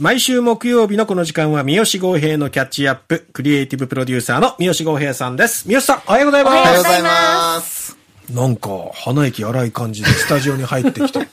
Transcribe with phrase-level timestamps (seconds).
[0.00, 5.68] 毎週木曜日のこの時間は三好豪平のキャッチアップ、クリエイティブプロデューサーの三好豪平さんです。
[5.68, 6.54] 三好さん、おはようございます。
[6.54, 7.98] おはようございます。
[8.30, 11.28] なんか、鼻息荒い感じでスタジオに入ってきて、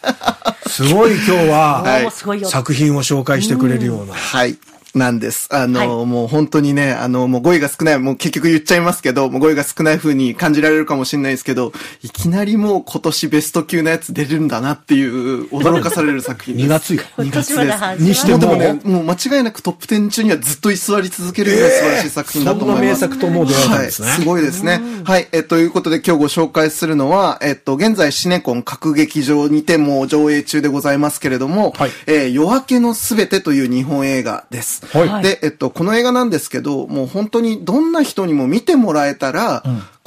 [0.68, 2.12] すごい今日は。
[2.44, 4.14] 作品を紹介してくれるような。
[4.14, 4.58] はい。
[4.96, 5.48] なんです。
[5.52, 11.74] あの、はいもう本当にね、あの、もう語彙が少ない、もう結局言っちゃいますけど、もう語彙が少ない風に感じられるかもしれないですけど、
[12.04, 16.66] いきなりもう今年ベスト級のやつ出るんだなっていう、驚かされる作品です。
[16.70, 17.04] 2月よ。
[17.18, 23.00] 今年まだ始まるにしてもでもね、もう間違いなくトップ10中にはずっと居座り続けるぐらい素晴らしい作品だと思います。
[23.00, 24.82] そんな名作ともう出会えたんですねはい、すごいですね。
[25.04, 34.79] はい、えっと、いうことで今日ご紹介するのは、えっと、現在シネコン各劇場にてもう上映中でございますけれども、はいえー夜明けのすべてという日本映画です。
[34.88, 35.24] はい。
[35.24, 39.64] で、えっと、この映画なんですけど、もう本当にどんな人にも見てもらえたら、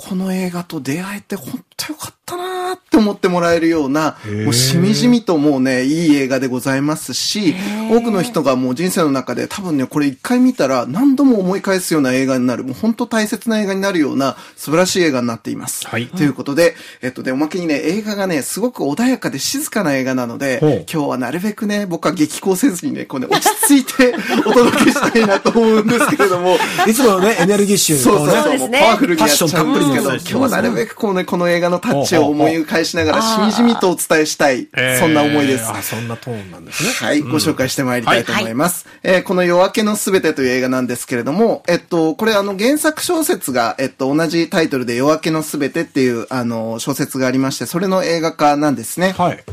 [0.09, 7.55] この映画と出会えて本当よかったなーって思ってもらえるような、もうしみじみともうね、いい映画でございますし、
[7.88, 15.86] 多くの人がもう人生の中で多分ね、これ一回見たら何度も思い返すような映画になる、もう本当大切な映画になるような素晴らしい映画になっています。
[15.86, 16.08] はい。
[16.08, 24.14] ということで、えっとね、おまけにね、映画がね、すごく穏やかで静かな映画なので、今日はなるべくね、僕は激高せずにね、こうね、落ち着いて
[24.45, 28.58] お届けしたいなと思うんですけれども、いつものね、エネルギッシュそうそうそう、のね、ですね。
[28.58, 29.48] もうパワフルにやっちゃう。
[29.48, 35.71] ッションたっぷりの今やつ日はなるべくこうね、この映画のタッチを思い返しながら、しみじみとお伝えしたい、そんな思いです。
[35.71, 36.91] あ、そんなトーンなんですね。
[36.91, 38.87] はい、ご紹介してまいりたいと思います。
[39.03, 49.15] えーこの夜明けのすべてという映画なんですけれども、えっと、これあの原作小説が、えっと、同じタイトルで夜明けのすべてっていう、あの、小説がありまして、それの映画化なんですね。
[49.17, 49.45] はい。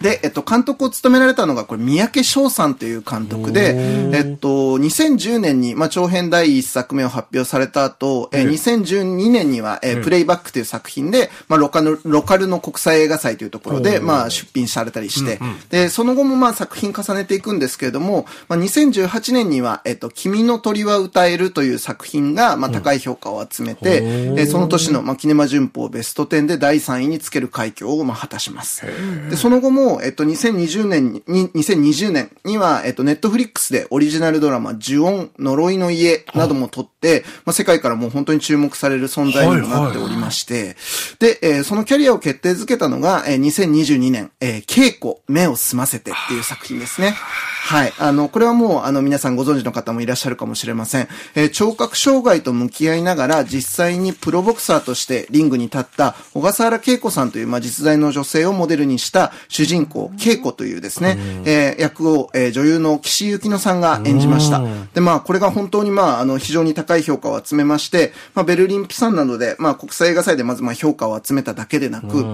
[0.00, 3.74] で、えっと、監督を務められたのが、これ、三宅翔さんという監督で、
[4.12, 15.38] えっと、2010年に、まあ、長編第一作目を発表された後、えー2012年には、えープレイバックという作品で、まあ、ロカル、ロカルの国際映画祭というところで、まあ、出品されたりして、
[15.70, 24.46] で、その後も、まあ、作品重ねていくんですけれども、まあ、2018年には、えっと、君の鳥は歌えるという作品が、まあ、高い評価を集めて、えー。
[24.46, 28.82] その年の、まあ、キネマ旬報ベスト10で第3位につける快挙を、まあ、果たします。
[29.30, 40.76] で、その後も、えっと、2020年に、2020年には、えっと、ネットフリックスでオリジナルドラマ、呪音、呪いの家なども撮って、まあ、世界からもう本当に注目される存在にもなっておりまして、
[41.18, 47.10] で、えーそのキャリアを決定づけたのが、えー2022年、えー稽古、目を澄ませてっていう作品ですね。
[47.10, 47.92] はい。
[47.98, 51.08] あの、これはもう、あの、皆さんご存知の方もいらっしゃるかもしれません。
[51.34, 64.62] えー聴覚障害と向き合いながら、実際にプロボクサーとしてリングに立った小笠原恵子さんという、まあ、実在の女性をモデルにした主人公、恵子というですね、えー役を、えー女優の岸由紀乃さんが演じました。
[64.94, 72.24] で、まあ、これが本当に、まあ、あの、非常に高い評価を集めまして、まあ、ベルリン・ピサンなどで、まあ、国際映画祭でまず、まあ、評価を集めただけでなく、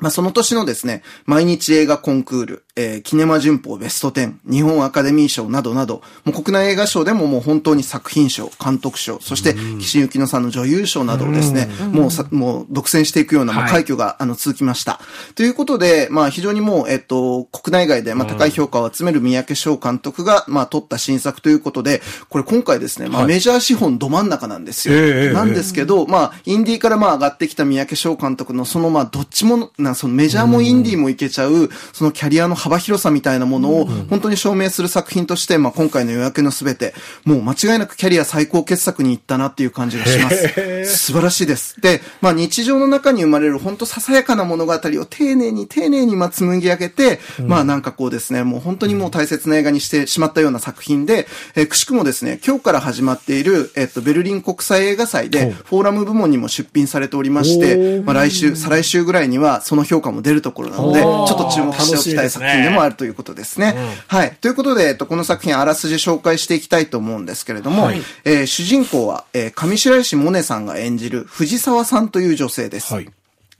[0.00, 15.00] まあ、その年のですね、毎日映画コンクール、えー、キネマ旬報ベスト10、日本アカデミー賞などなど、もう国内映画賞でももう本当に作品賞、監督賞、そして岸由紀乃さんの女優賞などをですね、もうさ、もう独占していくような、まあ、はい快挙が、あの、続きました。
[15.34, 24.94] ということで、まあ、非常にもう、えっと、国内外で、まあ、高い評価を集める三宅翔監督が、まあ、撮った新作ということで、これ今回ですね、まあ、メジャー資本ど真ん中なんですよ。
[24.94, 40.86] ええなんですけど、まあ、インディーからまあ上がってきた三宅翔監督のそのまあ、どっちも、な、そのメジャーもインディーもいけちゃう、そのキャリアの幅広さみたいなものを本当に証明する作品として、まあ今回の夜明けのすべて、もう間違いなくキャリア最高傑作に行ったなっていう感じがします。
[40.86, 41.80] 素晴らしいです。
[41.80, 63.74] で、まあ日常の中に生まれる本当ささやかな物語を丁寧に丁寧にまあ紡ぎ上げて、まあなんかこうですね、もう本当にもう大切な映画にしてしまったような作品で、えーくしくもですね、今日から始まっている、えっと、ベルリン国際映画祭で、フォーラム部門にも出品されておりまして、まあ来週、再来週ぐらいにはその評価も出るところなので、ちょっと注目しておきたい作品でもあるということですね。
[64.06, 64.36] はい。
[64.40, 72.92] ということで、えっと、この作品あらすじ紹介していきたいと思うんですけれども、はいえー主人公は、えー上白石萌音さんが演じる藤沢さんという女性です。
[72.92, 73.08] はい。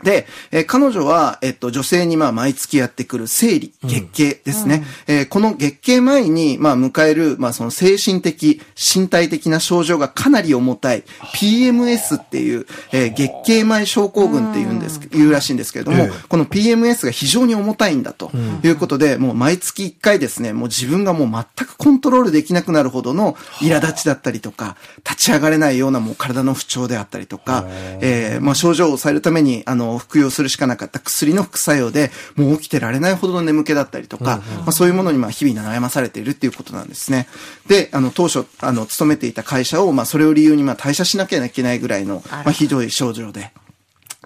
[0.05, 4.85] で、えー彼女は、えっと、女性にまあ毎月やってくる生理、月経ですね。
[5.07, 11.03] えーこの月経前に、まあ迎える、まあその精神的、身体的な症状がかなり重たい、
[11.35, 16.13] PMS っていう、えー月経前症候群っていうんです、いうらしいんですけれども、ええ。
[16.29, 18.31] この PMS が非常に重たいんだと
[18.63, 24.77] いうことで、もう毎月1回ですね、もう自分がもう全くコントロールできなくなるほどの苛立ちだったりとか、
[25.09, 27.65] 立ち上がれないようなもう体の不調であったりとか、
[28.01, 37.29] えーまあ症状を抑えるために、あの、服用するしかなかった薬の副作用で、もう起きてられないほどの眠気だったりとか、まあそういうものにまあ日々悩まされているっていうことなんですね。
[37.67, 43.53] で、あの、当初、あの、勤めていた会社を、まあそれを理由にまあ退社しなきゃいけないぐらいの、まあひどい症状で。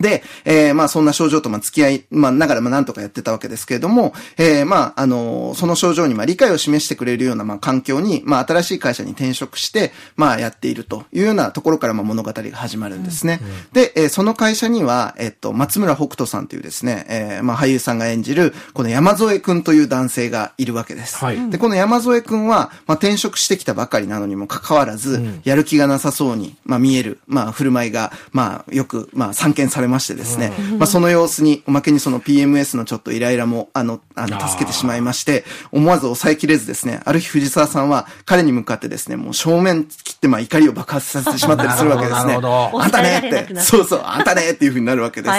[0.00, 13.41] で、えー、まあそんな症状とまあ付き合い、まあながらまあなんとかやってたわけですけれども、えー、まああのー、その症状にまあ理解を示してくれるようなまあ環境に、まあ新しい会社に転職して、まあやっているというようなところからまあ物語が始まるんですね。
[13.43, 21.17] うんうん、で、えー、その会社には、えっと、松村北斗さんというですね、えー、まあ俳優さんが演じる、この山添くんという男性がいるわけです。
[21.17, 42.38] はい、で、この山添くんは、まあ転職してきたばかりなのにもかかわらず、うん、やる気がなさそうに、まあ見える、まあ振る舞いが、まあよく、まあ散見されましてですね、まあその様子に、おまけにその PMS のちょっとイライラも、あの、あの、助けてしまいまして、思わず抑えきれずですね、ある日藤沢さんは彼に向かってですね、もう正面切ってまあ怒りを爆発させてしまったりするわけですね。
[42.43, 45.35] あんたねって、そうそう、あんたねっていうふうになるわけです。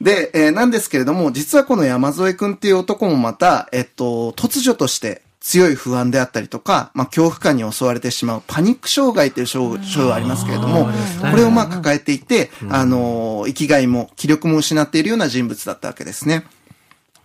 [0.00, 10.88] で、えー、なんですけれども、実はこの山添くんっていう男もまた、えっと、突如として強い不安であったりとか、まあ、恐怖感に襲われてしまうパニック障害という症状がありますけれども、
[11.30, 16.44] これをまあ抱えていて、あの、生きがいも気力も失っているような人物だったわけですね。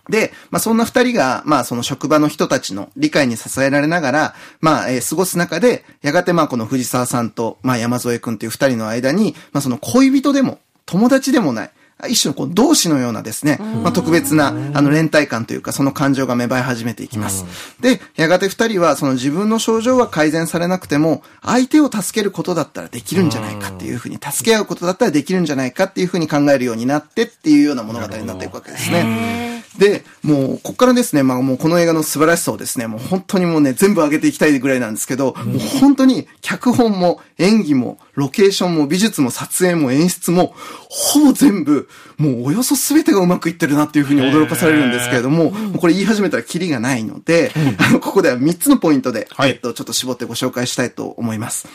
[0.08, 11.70] で、まあ、そんな二人が、まあ、その職場の人たちの理解に支えられながら、まあ、えー、過ごす中で、やがてまあ、この藤沢さんと、まあ、山添くんという二人の間に、まあ、その恋人でも、友達でもない、
[12.08, 14.52] 一種のこう同志のようなですね、まあ、特別なあ
[14.82, 17.44] の連帯感というかその感情が芽生え始めていきます。
[17.80, 29.53] で、やがて二人はその自分の症状は改善されなくても相手を助けることだったらできるんじゃないかっていうふうに、助け合うことだったらできるんじゃないかっていうふうに考えるようになってっていうような物語になっていくわけですね。
[29.78, 40.54] で、もう、こっからですね、まあもうこの映画の素晴らしさをですね、もう本当にもうね、全部上げていきたいぐらいなんですけど、もう本当に脚本も演技もロケーションも美術も撮影も演出も、
[40.88, 51.66] ほぼ全部、もうおよそ全てがうまくいってるなっていうふうに驚かされるんですけれども、もうこれ言い始めたらキリがないので、あの、ここでは3つのポイントで、えっと、ちょっと絞ってご紹介したいと思います。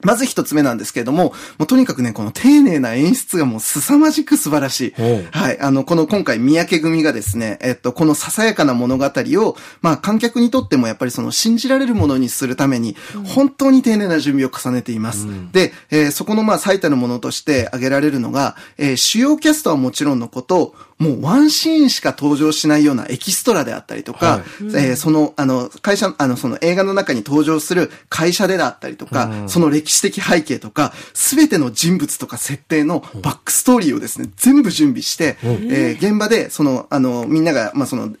[0.00, 5.26] まず一つ目なんですけれども、もうとにかくね、この丁寧な演出がもう凄まじく素晴らしい。
[5.32, 5.60] はい。
[5.60, 15.26] あの、この今回三宅組がですね、えっと、このささやかな物語を、まあ観客にとってもやっぱりその信じられるものにするために、本当に丁寧な準備を重ねています。
[15.26, 38.12] うん、で、えー、そこのまあ最たるものとして挙げられるのが、えー、主要キャストはもちろんのこと、もうワンシーンしか登場しないようなエキストラであったりとか、はい、えー、その、あの、会社、あの、その映画の中に登場する会社でだったりとか、うん、その歴史的背景とか、すべての人物とか設定のバックストーリーをですね、全部準備して、うん、えー、現場で、その、あの、みんなが、まあ、その、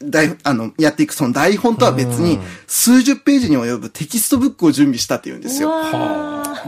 [0.00, 2.38] 台、あの、やっていくその台本とは別に、
[2.68, 5.70] 数十ページに及ぶテキストブックを準備したっていうんですよ。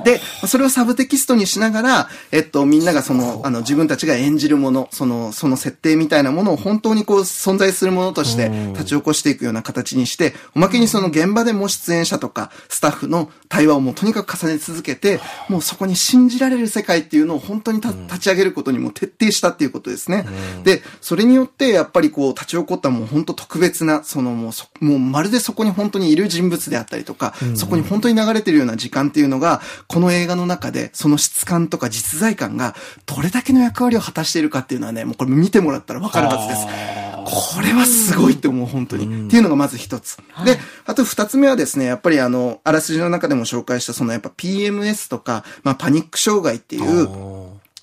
[0.04, 3.52] で、それをサブテキストにしながら、えっと、みんながその、あ。
[3.52, 20.26] の、自分たちが演じるもの、その、その設定みたいなものを本当にこう、存在するものとして立ち起こしていくような形にして、おまけにその現場でも出演者とか、スタッフの対話をもうとにかく重ね続けて、もうそこに信じられる世界っていうのを本当に立ち上げることにも徹底したっていうことですね。
[20.64, 32.74] で、それによって、やっぱりこう、立ち起こったもう本当特別な、そのもうそ、もうまるでそこに本当にいる人物であったりとか、そこに本当に流れてるような時間っていうのが、この映画の中で、その質感とか実在感が、
[33.06, 37.02] どれだけの役割を果たしているかっていうのはね、もうこれ見てもらったらわかるはずです。
[37.24, 39.26] これはすごいって思う、本当に。
[39.26, 40.16] っていうのがまず一つ。
[40.44, 47.08] で、あと二つ目はですね、やっぱりあの、あらすじの中でも紹介した、そのやっぱ PMS とか、まあパニック障害っていう、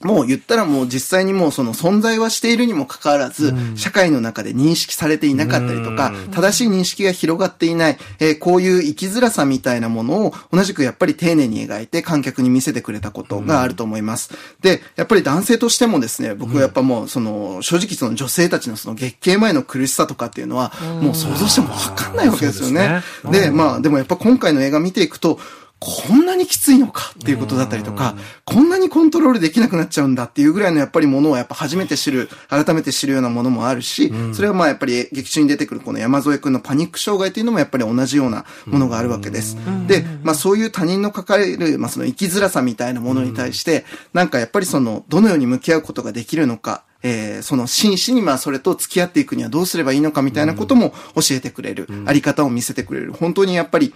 [0.01, 14.31] もう言ったらもう実際にもうその存在はしているにもかかわらず、うん、社会の中で認識されていなかったりとか、正しい認識が広がっていない、えー、こういう生きづらさみたいなものを同じくやっぱり丁寧に描いて観客に見せてくれたことがあると思います。
[14.61, 23.01] で、やっぱり男性としてもですね、僕はやっぱもうその、正直その女性たちのその月経前の苦しさとかっていうのは、もう想像してもわかんないわけですよね。
[23.25, 25.39] でねで、まあでもやっぱ今回の映画見ていくと、
[25.79, 39.57] こんなにきついのかっていうことだったりとか、こんなにコントロールできなくなっちゃうんだっていうぐらいのやっぱりものをやっぱ初めて知る、改めて知るようなものもあるし、それはまあやっぱり劇中に出てくるこの山添くんのパニック障害っていうのもやっぱり同じようなものがあるわけです。
[39.87, 53.93] で、まあそういう他人の抱える、まあその生きづらさみたいなものに対して、なんかやっぱりその、どのように向き合うことができるのか、えー、その真摯にまあそれと付き合っていくにはどうすればいいのかみたいなことも教えてくれる、あり方を見せてくれる、本当にやっぱり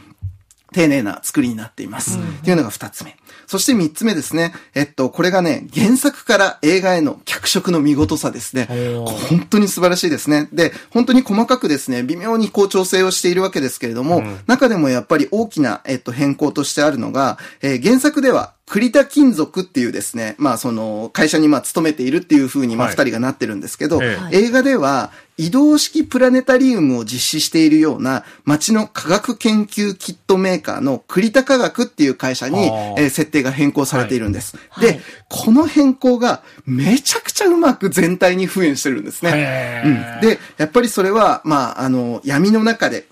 [0.73, 2.17] 丁寧な作りになっています。
[2.17, 3.15] っていうのが二つ目。
[3.47, 4.53] そして三つ目ですね。
[4.75, 8.67] えっと、これがね、原作から映画への脚色の見事さですね。
[9.29, 10.49] 本当に素晴らしいですね。
[10.51, 32.57] で、本当に細かくですね、微妙にこう調整をしているわけですけれども、うん、中でもやっぱり大きな、えっと、変更としてあるのが、えー、原作では栗田金属っていうですね、まあその会社にまあ勤めているっていうふうにまあ二人がなってるんですけど、はい、映画では移動式プラネタリウムを実施しているような町の科学研究キットメーカーの栗田科学っていう会社に、
[32.97, 34.57] えー、設定が変更されているんです。
[34.69, 39.81] はい、で、この変更がめちゃくちゃうまく全体に敷衍してるんですね。
[40.21, 43.05] うん、で、やっぱりそれは、まあ、あの、闇の中で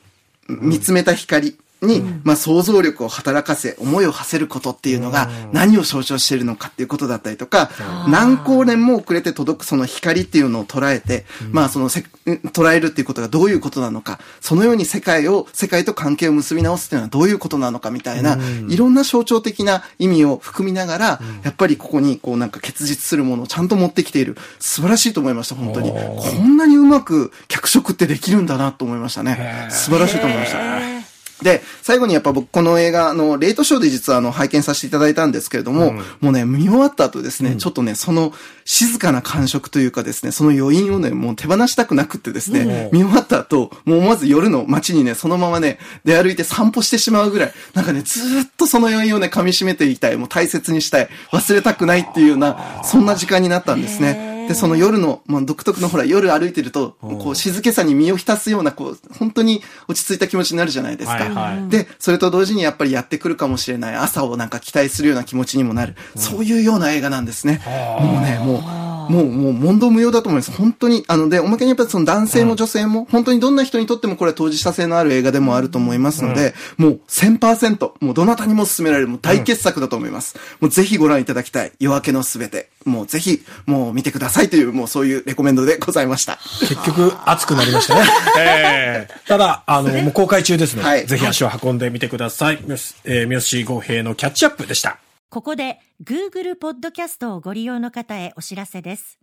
[0.47, 7.71] 見つめた光、に、まあ、想像力を働かせ、思いを馳せることっていうのが何を象徴しているのかっていうことだったりとか、
[8.07, 24.37] 何光年も遅れて届くその光っていうのを捉えて、まあ、そのせ、捉えるっていうことがどういうことなのか、そのように世界を、世界と関係を結び直すっていうのはどういうことなのかみたいな、いろんな象徴的な意味を含みながら、やっぱりここにこうなんか結実するものをちゃんと持ってきている。
[24.59, 25.91] 素晴らしいと思いました、本当に。
[25.91, 29.67] こんなにうまく脚色ってできるんだなと思いましたね。
[29.71, 31.00] 素晴らしいと思いました。
[31.41, 38.33] で、最後にやっぱ僕この映画、あの、レイトショーで実はあの、拝見させていただいたんですけれども、うん、もうね、見終わった後ですね、うん、ちょっとね、その
[38.65, 54.31] 静かな感触というかですね、その余韻をね、もう手放したくなくってですね、見終わった後、もうまず夜の街にね、そのままね、出歩いて散歩してしまうぐらい、なんかね、ずっとその余韻をね、噛み締めていきたい、もう大切にしたい、忘れたくないっていうような、そんな時間になったんですね。
[54.51, 61.15] で、その夜の、まあ、独特のほら、夜歩いてると、こう、静けさに身を浸すような、こう、本当に落ち着いた気持ちになるじゃないですか。
[61.15, 65.95] はいはい、で、それと同時にやっぱりやってくるかもしれない朝をなんか期待するような気持ちにもなる。
[66.15, 67.61] そういうような映画なんですね。
[67.99, 70.51] もうね、もう、もう、もう、問答無用だと思います。
[70.51, 80.37] 本当に、あの、で、おまけにやっぱりその男性も女性も、本当にどんな人にとってもこれは当事者性のある映画でもあると思いますので、もう1000%、もうどなたにも勧められる、もう大傑作だと思います。
[80.59, 81.71] もうぜひご覧いただきたい。
[81.79, 82.70] 夜明けのすべて。
[82.85, 86.37] もうぜひ、もう見てくださいという、もうそういうレコメンドでございました。
[86.61, 88.01] 結局、熱くなりましたね。
[88.37, 92.59] ええー、ただ、あの、もう公開中ですので、はい、ぜひ足を運んでみてください。
[93.05, 94.99] えー、三好豪平のキャッチアップでした。
[95.29, 99.17] ここで Google ポッドキャストをご利用の方へお知らせです。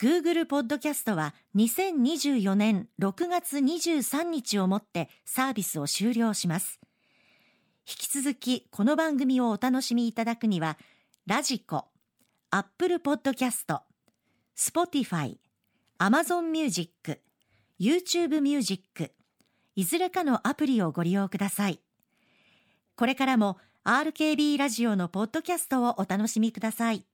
[0.00, 6.80] Google ポッドキャストは2024年6月23日をもってサービスを終了します。
[7.86, 10.78] 引き続きこの番組をお楽しみいただくには、
[11.26, 11.88] radiko、
[12.50, 13.82] Apple ポッドキャスト、
[14.54, 15.40] Spotify、
[15.98, 17.20] Amazon Music、
[17.78, 19.12] YouTube Music、
[19.76, 21.78] いずれかのアプリをご利用ください。
[22.96, 27.04] これからも RKB ラジオのポッドキャストをお楽しみください。